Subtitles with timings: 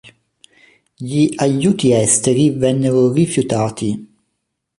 [0.95, 4.09] Gli aiuti esteri vennero rifiutati.